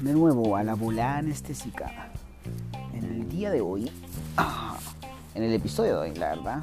De 0.00 0.12
nuevo 0.12 0.54
a 0.54 0.62
la 0.62 0.74
volada 0.74 1.18
anestésica. 1.18 1.90
En 2.94 3.02
el 3.02 3.28
día 3.28 3.50
de 3.50 3.60
hoy, 3.60 3.90
en 5.34 5.42
el 5.42 5.52
episodio 5.52 6.00
de 6.00 6.10
hoy, 6.10 6.16
la 6.16 6.28
verdad, 6.28 6.62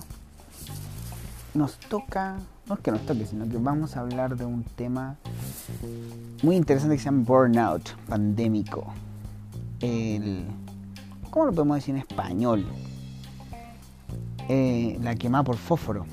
nos 1.53 1.77
toca, 1.77 2.37
no 2.67 2.75
es 2.75 2.79
que 2.79 2.91
nos 2.91 3.05
toque, 3.05 3.25
sino 3.25 3.49
que 3.49 3.57
vamos 3.57 3.97
a 3.97 3.99
hablar 3.99 4.37
de 4.37 4.45
un 4.45 4.63
tema 4.63 5.17
muy 6.41 6.55
interesante 6.55 6.95
que 6.95 6.99
se 6.99 7.05
llama 7.05 7.23
burnout 7.25 7.89
pandémico. 8.07 8.85
El, 9.81 10.45
¿Cómo 11.31 11.47
lo 11.47 11.51
podemos 11.51 11.75
decir 11.75 11.95
en 11.95 11.99
español? 11.99 12.65
Eh, 14.47 14.97
la 15.01 15.15
quemada 15.15 15.43
por 15.43 15.57
fósforo. 15.57 16.05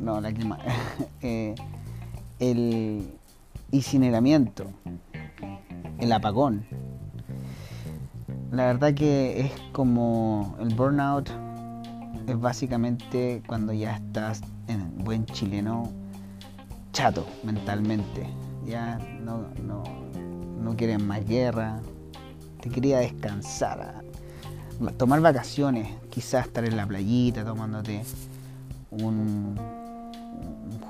No, 0.00 0.20
la 0.20 0.34
quemada. 0.34 0.64
eh, 1.22 1.54
el 2.40 3.10
incineramiento, 3.70 4.66
el 5.98 6.12
apagón. 6.12 6.66
La 8.50 8.66
verdad 8.66 8.94
que 8.94 9.40
es 9.40 9.52
como 9.72 10.56
el 10.60 10.74
burnout 10.74 11.30
es 12.26 12.40
básicamente 12.40 13.42
cuando 13.46 13.72
ya 13.72 13.96
estás 13.96 14.42
en 14.68 15.04
buen 15.04 15.26
chileno 15.26 15.90
chato 16.92 17.26
mentalmente. 17.44 18.26
Ya 18.64 18.98
no, 19.20 19.44
no, 19.62 19.84
no 20.60 20.76
quieres 20.76 21.00
más 21.00 21.24
guerra, 21.24 21.80
te 22.60 22.68
quería 22.68 22.98
descansar, 22.98 24.02
tomar 24.96 25.20
vacaciones, 25.20 25.88
quizás 26.10 26.46
estar 26.46 26.64
en 26.64 26.76
la 26.76 26.86
playita 26.86 27.44
tomándote 27.44 28.02
un, 28.90 29.54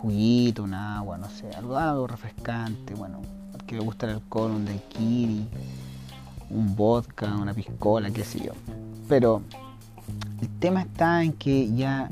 juguito, 0.00 0.62
un 0.62 0.74
agua, 0.74 1.18
no 1.18 1.28
sé, 1.28 1.50
algo, 1.50 1.76
algo 1.76 2.06
refrescante, 2.06 2.94
bueno, 2.94 3.20
que 3.66 3.74
le 3.74 3.80
gusta 3.82 4.06
el 4.06 4.14
alcohol, 4.14 4.52
un 4.52 4.64
daiquiri, 4.64 5.46
un 6.50 6.76
vodka, 6.76 7.34
una 7.34 7.52
piscola, 7.52 8.10
qué 8.10 8.24
sé 8.24 8.40
yo. 8.40 8.52
Pero 9.08 9.42
el 10.40 10.48
tema 10.58 10.82
está 10.82 11.22
en 11.22 11.32
que 11.32 11.74
ya 11.74 12.08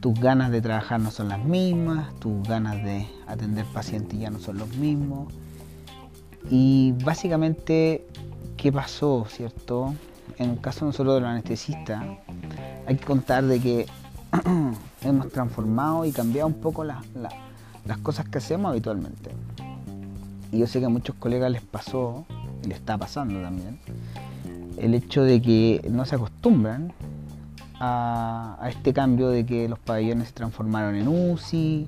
tus 0.00 0.18
ganas 0.20 0.50
de 0.50 0.60
trabajar 0.60 1.00
no 1.00 1.10
son 1.10 1.28
las 1.28 1.44
mismas, 1.44 2.14
tus 2.20 2.46
ganas 2.46 2.76
de 2.84 3.08
atender 3.26 3.64
pacientes 3.66 4.18
ya 4.18 4.30
no 4.30 4.38
son 4.38 4.58
los 4.58 4.68
mismos. 4.76 5.32
Y 6.50 6.92
básicamente, 7.04 8.06
¿qué 8.56 8.70
pasó, 8.70 9.26
cierto? 9.28 9.94
En 10.38 10.50
el 10.50 10.60
caso 10.60 10.84
nosotros 10.84 11.16
de 11.16 11.20
los 11.22 11.30
anestesistas, 11.30 12.04
hay 12.86 12.96
que 12.96 13.04
contar 13.04 13.44
de 13.44 13.60
que 13.60 13.86
hemos 15.02 15.32
transformado 15.32 16.04
y 16.04 16.12
cambiado 16.12 16.46
un 16.46 16.54
poco 16.54 16.84
las 16.84 17.02
cosas 18.02 18.28
que 18.28 18.38
hacemos 18.38 18.70
habitualmente. 18.70 19.30
Y 20.56 20.60
yo 20.60 20.66
sé 20.66 20.80
que 20.80 20.86
a 20.86 20.88
muchos 20.88 21.14
colegas 21.16 21.52
les 21.52 21.60
pasó, 21.60 22.24
y 22.64 22.68
les 22.68 22.78
está 22.78 22.96
pasando 22.96 23.42
también, 23.42 23.78
el 24.78 24.94
hecho 24.94 25.22
de 25.22 25.42
que 25.42 25.86
no 25.90 26.06
se 26.06 26.14
acostumbran 26.14 26.94
a, 27.78 28.58
este 28.66 28.94
cambio 28.94 29.28
de 29.28 29.44
que 29.44 29.68
los 29.68 29.78
pabellones 29.78 30.28
se 30.28 30.32
transformaron 30.32 30.94
en 30.94 31.08
UCI, 31.08 31.86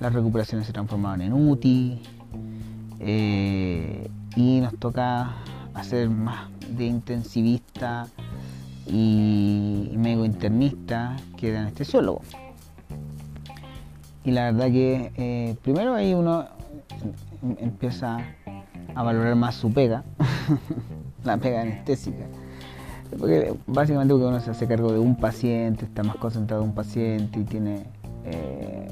las 0.00 0.14
recuperaciones 0.14 0.66
se 0.66 0.72
transformaron 0.72 1.20
en 1.20 1.34
UTI, 1.34 2.00
eh, 3.00 4.08
y 4.34 4.60
nos 4.60 4.74
toca 4.78 5.34
hacer 5.74 6.08
más 6.08 6.48
de 6.70 6.86
intensivista 6.86 8.08
y, 8.86 9.90
médico 9.94 10.24
internista 10.24 11.18
que 11.36 11.52
de 11.52 11.58
anestesiólogo. 11.58 12.22
Y 14.26 14.32
la 14.32 14.50
verdad 14.50 14.66
que 14.72 15.12
eh, 15.16 15.56
primero 15.62 15.94
ahí 15.94 16.12
uno 16.12 16.46
empieza 17.58 18.18
a 18.92 19.02
valorar 19.04 19.36
más 19.36 19.54
su 19.54 19.72
pega, 19.72 20.02
la 21.24 21.36
pega 21.36 21.62
anestésica. 21.62 22.24
Porque 23.16 23.54
básicamente 23.68 24.14
uno 24.14 24.40
se 24.40 24.50
hace 24.50 24.66
cargo 24.66 24.92
de 24.92 24.98
un 24.98 25.14
paciente, 25.14 25.84
está 25.84 26.02
más 26.02 26.16
concentrado 26.16 26.64
en 26.64 26.70
un 26.70 26.74
paciente 26.74 27.38
y 27.38 27.44
tiene, 27.44 27.84
eh, 28.24 28.88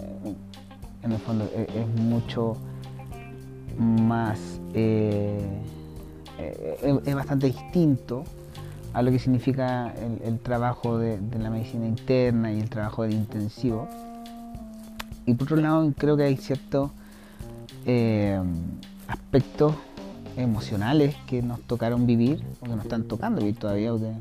en 1.03 1.11
el 1.11 1.19
fondo, 1.19 1.51
es, 1.57 1.69
es 1.75 2.01
mucho 2.01 2.57
más, 3.77 4.61
eh, 4.73 5.45
es, 6.39 7.15
bastante 7.17 7.49
distinto 7.49 8.23
a 8.93 9.03
lo 9.03 9.11
que 9.11 9.19
significa 9.19 9.93
el, 9.95 10.23
el 10.23 10.39
trabajo 10.39 10.97
de, 10.97 11.19
de, 11.19 11.41
la 11.41 11.51
medicina 11.51 11.89
interna 11.89 12.53
y 12.53 12.61
el 12.61 12.71
trabajo 12.71 13.03
del 13.03 13.15
intensivo. 13.15 13.89
Y 15.27 15.35
por 15.35 15.47
otro 15.47 15.57
lado, 15.57 15.93
creo 15.97 16.17
que 16.17 16.25
hay 16.25 16.37
ciertos 16.37 16.91
eh, 17.87 18.41
aspectos 19.09 19.75
emocionales 20.37 21.15
que 21.27 21.43
nos 21.43 21.61
tocaron 21.63 22.07
vivir 22.07 22.43
o 22.61 22.65
que 22.65 22.71
nos 22.71 22.85
están 22.85 23.05
tocando 23.05 23.41
vivir 23.41 23.57
todavía 23.57 23.91
porque 23.93 24.13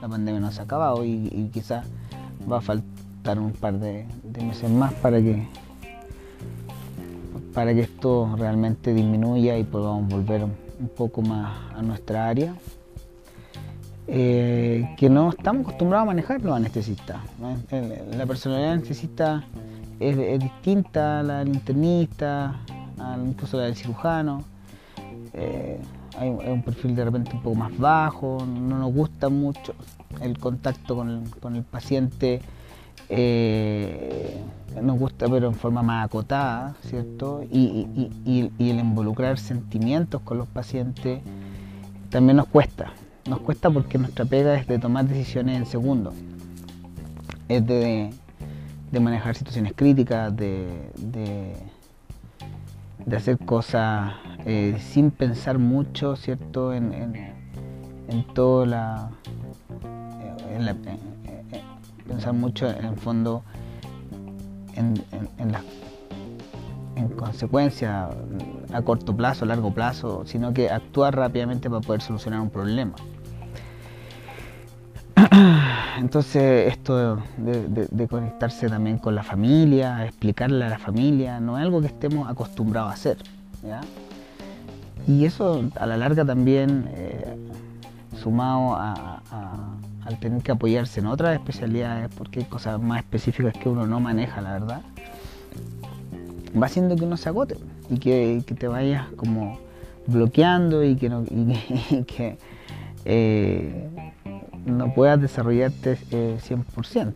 la 0.00 0.08
pandemia 0.08 0.40
no 0.40 0.50
se 0.50 0.60
ha 0.60 0.64
acabado 0.64 1.04
y, 1.04 1.28
y 1.32 1.50
quizás 1.52 1.86
va 2.50 2.58
a 2.58 2.60
faltar 2.60 3.38
un 3.38 3.52
par 3.52 3.78
de, 3.78 4.06
de, 4.24 4.44
meses 4.44 4.68
más 4.68 4.92
para 4.94 5.20
que 5.20 5.46
para 7.54 7.74
que 7.74 7.82
esto 7.82 8.34
realmente 8.36 8.94
disminuya 8.94 9.58
y 9.58 9.64
podamos 9.64 10.08
volver 10.08 10.44
un 10.44 10.88
poco 10.96 11.22
más 11.22 11.54
a 11.76 11.82
nuestra 11.82 12.28
área 12.28 12.54
eh, 14.08 14.94
que 14.96 15.08
no 15.08 15.30
estamos 15.30 15.62
acostumbrados 15.62 16.04
a 16.04 16.06
manejar 16.06 16.42
los 16.42 16.56
anestesistas 16.56 17.18
la 17.70 18.26
personalidad 18.26 18.72
anestesista 18.72 19.44
es, 20.00 20.40
distinta 20.40 21.20
a 21.20 21.22
la 21.22 21.38
del 21.38 21.48
internista 21.48 22.60
incluso 23.24 23.56
la 23.56 23.64
del 23.64 23.76
cirujano. 23.76 24.44
Eh, 25.32 25.80
hay 26.18 26.28
un 26.28 26.62
perfil 26.62 26.94
de 26.94 27.04
repente 27.04 27.30
un 27.32 27.42
poco 27.42 27.56
más 27.56 27.76
bajo, 27.78 28.44
no 28.46 28.78
nos 28.78 28.92
gusta 28.92 29.28
mucho 29.28 29.74
el 30.20 30.38
contacto 30.38 30.94
con 30.94 31.56
el, 31.56 31.62
paciente, 31.62 32.42
eh, 33.08 34.38
nos 34.80 34.98
gusta 34.98 35.26
pero 35.28 35.48
en 35.48 35.54
forma 35.54 35.82
más 35.82 36.04
acotada, 36.04 36.74
¿cierto? 36.82 37.42
Y, 37.50 38.10
el 38.58 38.78
involucrar 38.78 39.38
sentimientos 39.38 40.20
con 40.20 40.36
los 40.36 40.48
pacientes 40.48 41.20
también 42.10 42.36
nos 42.36 42.46
cuesta, 42.46 42.92
nos 43.28 43.40
cuesta 43.40 43.70
porque 43.70 43.98
nuestra 43.98 44.24
pega 44.24 44.54
es 44.54 44.66
de 44.66 44.78
tomar 44.78 45.06
decisiones 45.06 45.56
en 45.56 45.66
segundos, 45.66 46.14
es 47.48 47.66
de, 47.66 48.10
de 48.90 49.00
manejar 49.00 49.34
situaciones 49.36 49.72
críticas, 49.74 50.34
de, 50.36 50.90
de, 50.96 51.56
hacer 53.16 53.38
cosas 53.38 54.12
eh, 54.46 54.76
sin 54.80 55.10
pensar 55.10 55.58
mucho, 55.58 56.16
¿cierto? 56.16 56.72
En, 56.72 56.92
en, 56.92 57.14
en 58.08 58.24
todo 58.34 58.66
la, 58.66 59.10
la 60.58 60.70
en, 60.70 60.78
pensar 62.06 62.32
mucho 62.32 62.68
en 62.68 62.84
el 62.84 62.96
fondo 62.96 63.42
en, 64.74 64.94
en, 65.38 65.52
la 65.52 65.62
en 66.96 67.08
consecuencia 67.08 68.10
a 68.72 68.82
corto 68.82 69.16
plazo, 69.16 69.44
a 69.44 69.48
largo 69.48 69.72
plazo, 69.72 70.24
sino 70.26 70.52
que 70.52 70.70
actuar 70.70 71.16
rápidamente 71.16 71.70
para 71.70 71.80
poder 71.80 72.02
solucionar 72.02 72.40
un 72.40 72.50
problema. 72.50 72.94
Entonces 75.98 76.72
esto 76.72 77.16
de, 77.36 78.08
conectarse 78.08 78.68
también 78.68 78.98
con 78.98 79.14
la 79.14 79.22
familia, 79.22 80.04
explicarle 80.06 80.64
a 80.64 80.68
la 80.68 80.78
familia, 80.78 81.40
no 81.40 81.58
es 81.58 81.62
algo 81.62 81.80
que 81.80 81.88
estemos 81.88 82.30
acostumbrados 82.30 82.90
a 82.90 82.94
hacer. 82.94 83.18
Y 85.06 85.24
eso 85.24 85.62
a 85.76 85.86
la 85.86 85.96
larga 85.96 86.24
también, 86.24 86.88
eh, 86.94 87.36
sumado 88.20 88.76
al 88.76 90.18
tener 90.20 90.42
que 90.42 90.52
apoyarse 90.52 91.00
en 91.00 91.06
otras 91.06 91.34
especialidades, 91.34 92.10
porque 92.16 92.40
hay 92.40 92.46
cosas 92.46 92.80
más 92.80 92.98
específicas 92.98 93.54
que 93.54 93.68
uno 93.68 93.86
no 93.86 94.00
maneja, 94.00 94.40
la 94.40 94.52
verdad, 94.52 94.82
va 96.60 96.66
haciendo 96.66 96.96
que 96.96 97.04
uno 97.04 97.16
se 97.16 97.28
agote 97.28 97.56
y 97.90 97.98
que, 97.98 98.42
te 98.58 98.68
vayas 98.68 99.06
como 99.16 99.58
bloqueando 100.06 100.84
y 100.84 100.96
que 100.96 101.08
no, 101.08 101.22
y 101.22 101.56
eh, 103.04 104.12
no 104.66 104.94
puedas 104.94 105.20
desarrollarte 105.20 105.98
eh, 106.10 106.38
100%. 106.40 107.14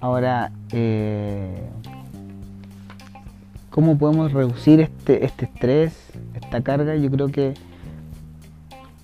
Ahora, 0.00 0.52
eh, 0.72 1.68
¿cómo 3.70 3.96
podemos 3.96 4.32
reducir 4.32 4.80
este, 4.80 5.24
este 5.24 5.46
estrés, 5.46 5.94
esta 6.34 6.62
carga? 6.62 6.94
Yo 6.96 7.10
creo 7.10 7.28
que 7.28 7.54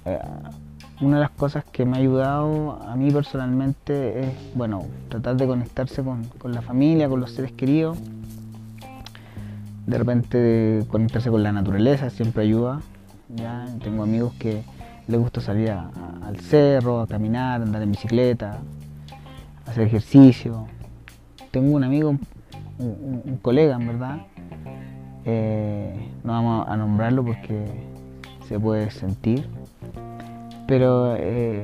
eh, 0.05 0.19
una 1.01 1.17
de 1.17 1.23
las 1.23 1.31
cosas 1.31 1.65
que 1.65 1.87
me 1.87 1.97
ha 1.97 2.01
ayudado 2.01 2.83
a 2.83 2.97
mí 2.97 3.11
personalmente 3.11 4.21
es, 4.21 4.29
bueno, 4.55 4.85
tratar 5.09 5.37
de 5.37 5.47
conectarse 5.47 6.03
con, 6.03 6.25
con 6.39 6.53
la 6.53 6.61
familia, 6.61 7.09
con 7.09 7.21
los 7.21 7.33
seres 7.33 7.53
queridos. 7.53 7.99
De 9.87 9.99
repente 9.99 10.85
conectarse 10.89 11.31
con 11.31 11.43
la 11.43 11.53
naturaleza 11.53 12.11
siempre 12.11 12.43
ayuda. 12.43 12.81
Tengo 13.83 14.03
amigos 14.03 14.35
que 14.39 14.63
les 15.11 15.21
gusta 15.21 15.41
salir 15.41 15.71
al 15.71 16.37
cerro, 16.41 17.01
a 17.01 17.07
caminar, 17.07 17.63
andar 17.63 17.83
en 17.83 17.91
bicicleta, 17.91 18.59
hacer 19.67 19.87
ejercicio. 19.87 20.67
Tengo 21.51 21.75
un 21.75 21.85
amigo, 21.85 22.17
un, 22.79 23.39
colega 23.43 23.77
en 23.77 23.87
verdad, 23.87 24.19
Eh, 25.27 25.95
no 26.25 26.33
vamos 26.33 26.67
a 26.67 26.77
nombrarlo 26.79 27.23
porque 27.23 27.67
se 28.49 28.59
puede 28.59 28.91
sentir, 28.91 29.47
pero 30.67 31.15
eh, 31.15 31.63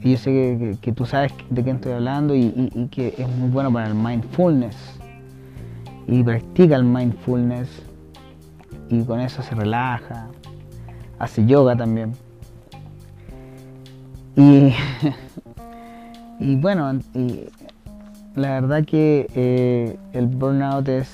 yo 0.00 0.16
sé 0.16 0.78
que, 0.80 0.92
tú 0.92 1.04
sabes 1.04 1.32
de 1.50 1.62
quién 1.64 1.76
estoy 1.76 1.92
hablando 1.92 2.34
y, 2.34 2.88
que 2.92 3.14
es 3.18 3.28
muy 3.28 3.48
bueno 3.48 3.72
para 3.72 3.88
el 3.88 3.94
mindfulness. 3.94 4.76
Y 6.06 6.22
practica 6.22 6.76
el 6.76 6.84
mindfulness 6.84 7.68
y 8.90 9.02
con 9.04 9.20
eso 9.20 9.42
se 9.42 9.54
relaja, 9.54 10.28
hace 11.18 11.44
yoga 11.46 11.74
también. 11.74 12.12
Y, 14.36 14.74
y 16.40 16.56
bueno, 16.56 17.00
y 17.14 17.46
la 18.34 18.60
verdad 18.60 18.84
que 18.84 19.28
eh, 19.34 19.96
el 20.12 20.26
burnout 20.26 20.88
es 20.88 21.08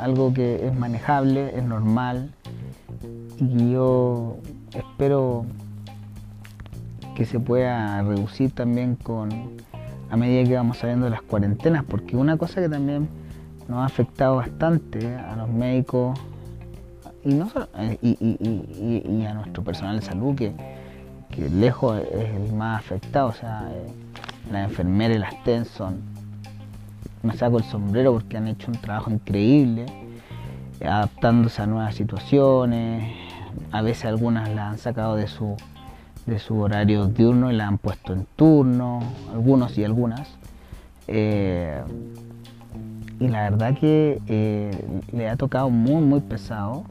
algo 0.00 0.32
que 0.32 0.66
es 0.66 0.74
manejable, 0.74 1.56
es 1.56 1.62
normal. 1.62 2.30
Y 3.38 3.72
yo 3.72 4.38
espero 4.72 5.44
que 7.14 7.24
se 7.24 7.38
pueda 7.38 8.02
reducir 8.02 8.50
también 8.52 8.96
con 8.96 9.30
a 10.10 10.16
medida 10.16 10.48
que 10.48 10.54
vamos 10.54 10.78
saliendo 10.78 11.06
de 11.06 11.10
las 11.10 11.22
cuarentenas, 11.22 11.84
porque 11.84 12.16
una 12.16 12.36
cosa 12.36 12.60
que 12.60 12.68
también 12.68 13.08
nos 13.68 13.78
ha 13.78 13.84
afectado 13.86 14.36
bastante 14.36 15.14
a 15.16 15.36
los 15.36 15.48
médicos 15.48 16.18
y, 17.24 17.34
no 17.34 17.50
eh, 17.78 17.98
y, 18.02 19.24
a 19.24 19.34
nuestro 19.34 19.64
personal 19.64 19.98
de 19.98 20.06
salud, 20.06 20.34
que, 20.34 20.52
lejos 21.36 22.00
es 22.12 22.34
el 22.34 22.52
más 22.52 22.80
afectado, 22.80 23.28
o 23.28 23.32
sea, 23.32 23.68
eh, 23.72 23.92
las 24.50 24.68
enfermeras 24.68 25.16
y 25.16 25.20
las 25.20 25.44
TEN 25.44 25.64
son, 25.64 26.00
me 27.22 27.34
saco 27.34 27.58
el 27.58 27.64
sombrero 27.64 28.12
porque 28.12 28.36
han 28.36 28.48
hecho 28.48 28.70
un 28.70 28.80
trabajo 28.80 29.10
increíble, 29.10 29.86
adaptándose 30.80 31.62
a 31.62 31.66
nuevas 31.66 31.94
situaciones, 31.94 33.12
a 33.72 33.82
veces 33.82 34.06
algunas 34.06 34.48
las 34.48 34.72
han 34.72 34.78
sacado 34.78 35.16
de 35.16 35.26
su 35.26 35.56
de 36.26 36.38
su 36.38 36.58
horario 36.58 37.06
diurno 37.06 37.50
y 37.50 37.54
la 37.54 37.66
han 37.68 37.78
puesto 37.78 38.12
en 38.12 38.26
turno, 38.36 39.00
algunos 39.32 39.76
y 39.76 39.84
algunas. 39.84 40.28
Eh, 41.06 41.82
y 43.20 43.28
la 43.28 43.50
verdad 43.50 43.78
que 43.78 44.20
eh, 44.26 45.02
le 45.12 45.28
ha 45.28 45.36
tocado 45.36 45.70
muy, 45.70 46.02
muy 46.02 46.20
pesado. 46.20 46.84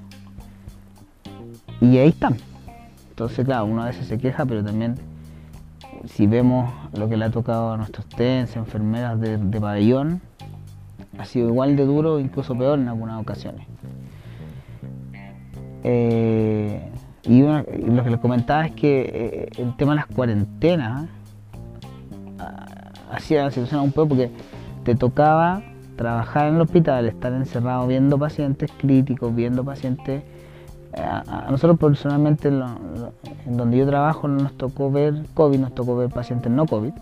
Y 1.81 1.97
ahí 1.97 2.09
están. 2.09 2.37
Entonces, 3.13 3.45
claro, 3.45 3.65
uno 3.65 3.83
a 3.83 3.85
veces 3.85 4.07
se 4.07 4.17
queja, 4.17 4.43
pero 4.43 4.63
también 4.63 4.95
si 6.05 6.25
vemos 6.25 6.73
lo 6.97 7.07
que 7.07 7.15
le 7.15 7.25
ha 7.25 7.29
tocado 7.29 7.71
a 7.71 7.77
nuestros 7.77 8.07
TENS, 8.07 8.55
enfermeras 8.55 9.21
de, 9.21 9.37
pabellón, 9.61 10.19
ha 11.19 11.25
sido 11.25 11.49
igual 11.49 11.75
de 11.75 11.85
duro, 11.85 12.19
incluso 12.19 12.57
peor 12.57 12.79
en 12.79 12.87
algunas 12.87 13.21
ocasiones. 13.21 13.67
Eh, 15.83 16.89
y, 17.25 17.43
lo 17.43 18.03
que 18.03 18.09
les 18.09 18.19
comentaba 18.19 18.65
es 18.65 18.71
que 18.71 19.01
eh, 19.13 19.49
el 19.61 19.77
tema 19.77 19.91
de 19.91 19.97
las 19.97 20.07
cuarentenas 20.07 21.07
ah, 22.39 22.65
hacía 23.11 23.43
la 23.43 23.51
situación 23.51 23.81
un 23.81 23.91
poco 23.91 24.07
porque 24.09 24.31
te 24.85 24.95
tocaba 24.95 25.61
trabajar 25.97 26.47
en 26.47 26.55
el 26.55 26.61
hospital, 26.61 27.05
estar 27.05 27.31
encerrado 27.31 27.85
viendo 27.85 28.17
pacientes 28.17 28.71
críticos, 28.75 29.35
viendo 29.35 29.63
pacientes. 29.63 30.23
A, 30.95 31.47
nosotros 31.49 31.79
personalmente, 31.79 32.49
en 32.49 33.57
donde 33.57 33.77
yo 33.77 33.87
trabajo, 33.87 34.27
no 34.27 34.43
nos 34.43 34.53
tocó 34.53 34.91
ver 34.91 35.25
COVID, 35.33 35.59
nos 35.59 35.75
tocó 35.75 35.95
ver 35.97 36.09
pacientes 36.09 36.51
no 36.51 36.65
COVID. 36.65 36.93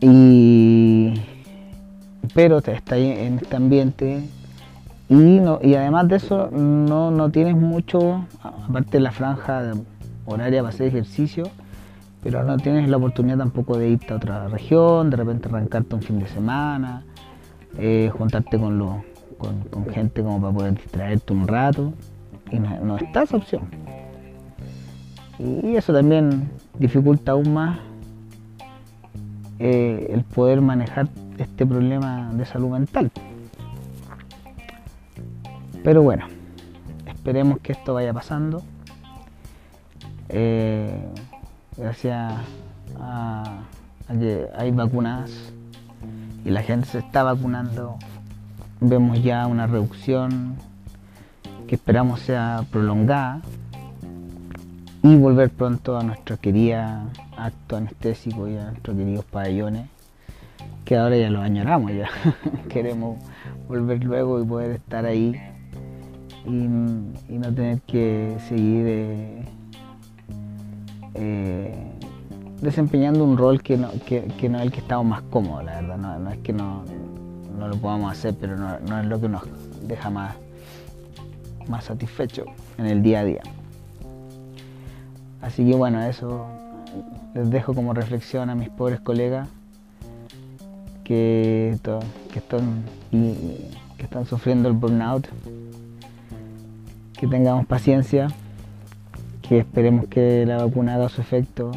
Y, 0.00 1.14
pero 2.34 2.58
está 2.58 2.94
ahí 2.94 3.10
en 3.10 3.38
este 3.38 3.56
ambiente 3.56 4.28
y, 5.08 5.14
no, 5.14 5.58
y 5.62 5.74
además 5.74 6.08
de 6.08 6.16
eso, 6.16 6.50
no, 6.52 7.10
no 7.10 7.30
tienes 7.30 7.56
mucho, 7.56 8.26
aparte 8.42 8.98
de 8.98 9.00
la 9.00 9.10
franja 9.10 9.72
horaria 10.26 10.60
para 10.60 10.68
hacer 10.68 10.88
ejercicio, 10.88 11.44
pero 12.22 12.44
no 12.44 12.58
tienes 12.58 12.90
la 12.90 12.98
oportunidad 12.98 13.38
tampoco 13.38 13.78
de 13.78 13.88
irte 13.88 14.12
a 14.12 14.16
otra 14.16 14.48
región, 14.48 15.08
de 15.08 15.16
repente 15.16 15.48
arrancarte 15.48 15.94
un 15.94 16.02
fin 16.02 16.18
de 16.18 16.28
semana, 16.28 17.04
eh, 17.78 18.10
juntarte 18.12 18.58
con, 18.58 18.78
lo, 18.78 19.02
con, 19.38 19.86
gente 19.92 20.22
como 20.22 20.40
para 20.40 20.52
poder 20.52 20.74
distraerte 20.74 21.32
un 21.32 21.48
rato. 21.48 21.92
Y 22.50 22.58
no, 22.58 22.96
está 22.96 23.22
esa 23.22 23.36
opción. 23.36 23.62
Y 25.38 25.76
eso 25.76 25.92
también 25.92 26.50
dificulta 26.78 27.32
aún 27.32 27.52
más 27.52 27.78
eh, 29.58 30.10
el 30.10 30.24
poder 30.24 30.60
manejar 30.60 31.08
este 31.38 31.64
problema 31.64 32.30
de 32.32 32.44
salud 32.44 32.70
mental. 32.70 33.10
Pero 35.84 36.02
bueno, 36.02 36.26
esperemos 37.06 37.60
que 37.60 37.72
esto 37.72 37.94
vaya 37.94 38.12
pasando. 38.12 38.62
Eh, 40.28 40.90
gracias 41.76 42.34
a, 43.00 43.62
que 44.08 44.46
hay 44.56 44.70
vacunas 44.70 45.30
y 46.44 46.50
la 46.50 46.62
gente 46.62 46.86
se 46.86 46.98
está 46.98 47.22
vacunando, 47.22 47.96
vemos 48.80 49.22
ya 49.22 49.46
una 49.46 49.66
reducción 49.66 50.56
que 51.66 51.74
esperamos 51.74 52.20
sea 52.20 52.64
prolongada 52.70 53.40
y 55.02 55.16
volver 55.16 55.50
pronto 55.50 55.98
a 55.98 56.02
nuestro 56.02 56.38
querido 56.38 56.80
acto 57.36 57.76
anestésico 57.76 58.48
y 58.48 58.56
a 58.56 58.70
nuestros 58.70 58.96
queridos 58.96 59.24
pabellones 59.26 59.88
que 60.84 60.96
ahora 60.96 61.16
ya 61.16 61.30
los 61.30 61.42
añoramos 61.42 61.92
ya 61.92 62.08
queremos 62.68 63.18
volver 63.68 64.02
luego 64.02 64.42
y 64.42 64.46
poder 64.46 64.70
estar 64.72 65.04
ahí 65.04 65.34
y, 66.46 66.50
no 66.50 67.52
tener 67.52 67.80
que 67.82 68.36
seguir 68.48 68.84
eh, 68.86 69.44
eh, 71.14 71.92
desempeñando 72.60 73.24
un 73.24 73.36
rol 73.36 73.62
que 73.62 73.76
no, 73.76 73.90
que, 74.06 74.48
no 74.48 74.58
es 74.58 74.64
el 74.64 74.72
que 74.72 74.80
estamos 74.80 75.06
más 75.06 75.22
cómodos, 75.22 75.64
la 75.64 75.80
verdad. 75.80 75.96
No, 75.96 76.30
es 76.30 76.38
que 76.38 76.52
no, 76.52 76.84
lo 77.66 77.76
podamos 77.76 78.12
hacer, 78.12 78.36
pero 78.38 78.56
no, 78.56 79.00
es 79.00 79.06
lo 79.06 79.20
que 79.20 79.28
nos 79.28 79.42
deja 79.82 80.10
más, 80.10 80.36
más 81.68 81.84
satisfecho 81.84 82.44
en 82.76 82.86
el 82.86 83.02
día 83.02 83.20
a 83.20 83.24
día. 83.24 83.42
Así 85.40 85.68
que 85.68 85.74
bueno, 85.74 86.02
eso 86.02 86.46
les 87.34 87.50
dejo 87.50 87.74
como 87.74 87.94
reflexión 87.94 88.50
a 88.50 88.54
mis 88.54 88.68
pobres 88.68 89.00
colegas 89.00 89.48
que, 91.02 91.76
que, 92.32 92.38
están, 92.38 92.84
que 93.10 94.02
están 94.02 94.26
sufriendo 94.26 94.68
el 94.68 94.74
burnout 94.74 95.26
que 97.18 97.26
tengamos 97.26 97.66
paciencia, 97.66 98.28
que 99.42 99.58
esperemos 99.58 100.06
que 100.06 100.46
la 100.46 100.58
vacuna 100.58 100.94
haga 100.94 101.08
su 101.08 101.20
efecto 101.20 101.72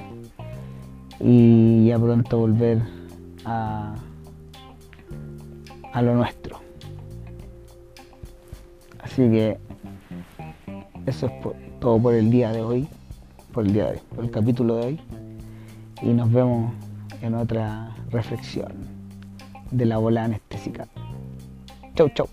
y 1.20 1.88
ya 1.88 1.98
pronto 1.98 2.38
volver 2.38 2.82
a, 3.44 3.96
a 5.94 6.02
lo 6.02 6.16
nuestro. 6.16 6.60
Así 9.00 9.30
que 9.30 9.58
eso 11.06 11.28
es 11.28 11.34
todo 11.80 12.00
por 12.00 12.14
el 12.14 12.30
día 12.30 12.52
de 12.52 12.62
hoy, 12.62 12.88
por 13.54 13.66
el 13.66 13.74
día 13.74 13.86
de 13.86 13.92
hoy, 13.92 14.00
por 14.16 14.26
el 14.26 14.32
capítulo 14.32 14.76
de 14.78 14.86
hoy. 14.86 15.00
Y 16.02 16.08
nos 16.14 16.32
vemos 16.32 16.74
en 17.22 17.36
otra 17.36 17.96
reflexión 18.10 18.72
de 19.72 19.86
la 19.86 19.98
bola 19.98 20.26
anestésica. 20.26 20.88
Chau, 21.96 22.10
chau. 22.10 22.28